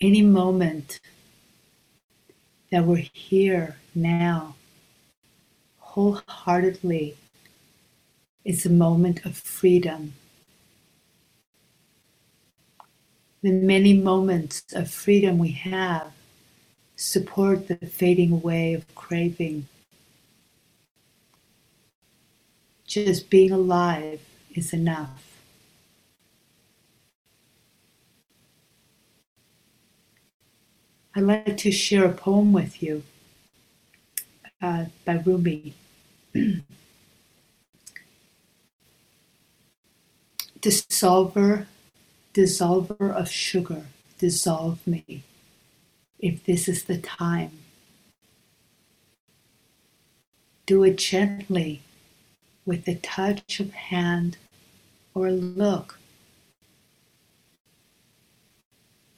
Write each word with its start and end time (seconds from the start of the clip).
any 0.00 0.22
moment 0.22 1.00
that 2.70 2.84
we're 2.84 3.08
here 3.12 3.76
now, 3.94 4.54
wholeheartedly, 5.78 7.16
is 8.44 8.64
a 8.64 8.70
moment 8.70 9.24
of 9.24 9.36
freedom. 9.36 10.14
The 13.42 13.52
many 13.52 13.94
moments 13.94 14.64
of 14.72 14.90
freedom 14.90 15.38
we 15.38 15.52
have 15.52 16.12
support 16.96 17.68
the 17.68 17.76
fading 17.76 18.32
away 18.32 18.74
of 18.74 18.94
craving. 18.94 19.66
Just 22.86 23.30
being 23.30 23.52
alive 23.52 24.20
is 24.54 24.72
enough. 24.72 25.37
I'd 31.18 31.24
like 31.24 31.56
to 31.56 31.72
share 31.72 32.04
a 32.04 32.12
poem 32.12 32.52
with 32.52 32.80
you 32.80 33.02
uh, 34.62 34.84
by 35.04 35.14
Rumi. 35.14 35.74
dissolver, 40.60 41.66
dissolver 42.32 43.12
of 43.12 43.28
sugar, 43.32 43.86
dissolve 44.20 44.86
me, 44.86 45.24
if 46.20 46.44
this 46.44 46.68
is 46.68 46.84
the 46.84 46.98
time. 46.98 47.50
Do 50.66 50.84
it 50.84 50.98
gently 50.98 51.82
with 52.64 52.86
a 52.86 52.94
touch 52.94 53.58
of 53.58 53.72
hand 53.72 54.36
or 55.16 55.32
look. 55.32 55.98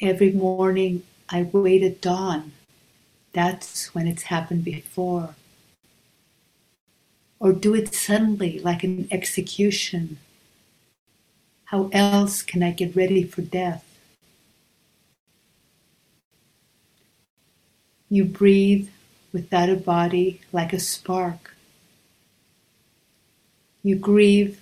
Every 0.00 0.32
morning 0.32 1.02
I 1.30 1.42
wait 1.52 1.82
at 1.82 2.00
dawn. 2.00 2.52
That's 3.32 3.94
when 3.94 4.08
it's 4.08 4.24
happened 4.24 4.64
before. 4.64 5.36
Or 7.38 7.52
do 7.52 7.74
it 7.74 7.94
suddenly, 7.94 8.58
like 8.58 8.82
an 8.82 9.06
execution. 9.10 10.18
How 11.66 11.88
else 11.92 12.42
can 12.42 12.62
I 12.62 12.72
get 12.72 12.96
ready 12.96 13.22
for 13.22 13.42
death? 13.42 13.84
You 18.08 18.24
breathe 18.24 18.88
without 19.32 19.70
a 19.70 19.76
body 19.76 20.40
like 20.52 20.72
a 20.72 20.80
spark. 20.80 21.54
You 23.84 23.94
grieve, 23.94 24.60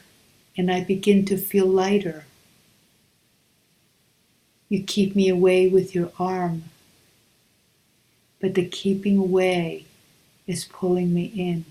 and 0.56 0.70
I 0.70 0.84
begin 0.84 1.24
to 1.24 1.38
feel 1.38 1.66
lighter. 1.66 2.26
You 4.68 4.82
keep 4.82 5.16
me 5.16 5.28
away 5.28 5.68
with 5.68 5.94
your 5.94 6.10
arm, 6.18 6.64
but 8.40 8.54
the 8.54 8.66
keeping 8.66 9.16
away 9.16 9.86
is 10.46 10.64
pulling 10.64 11.14
me 11.14 11.24
in. 11.24 11.64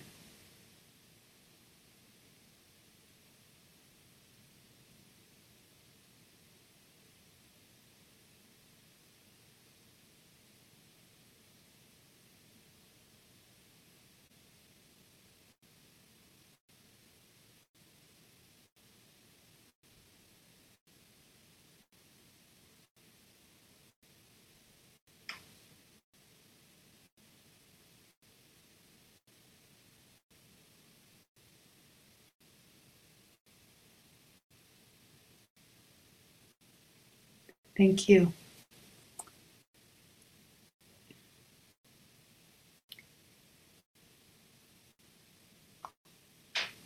Thank 37.78 38.10
you. 38.10 38.34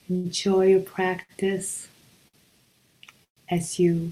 Enjoy 0.10 0.66
your 0.66 0.82
practice 0.82 1.88
as 3.50 3.80
you 3.80 4.12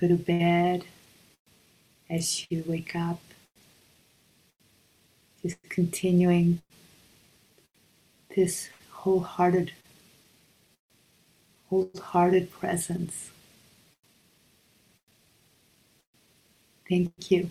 go 0.00 0.08
to 0.08 0.16
bed, 0.16 0.86
as 2.08 2.46
you 2.48 2.64
wake 2.66 2.96
up. 2.96 3.20
Just 5.42 5.58
continuing 5.68 6.62
this 8.34 8.70
wholehearted, 8.90 9.72
wholehearted 11.68 12.50
presence. 12.50 13.30
Thank 16.94 17.32
you. 17.32 17.50